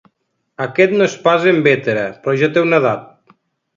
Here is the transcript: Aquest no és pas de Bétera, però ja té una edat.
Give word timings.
Aquest 0.65 0.95
no 1.01 1.07
és 1.09 1.17
pas 1.27 1.45
de 1.49 1.53
Bétera, 1.69 2.07
però 2.25 2.37
ja 2.45 2.51
té 2.57 2.65
una 2.69 2.81
edat. 2.85 3.09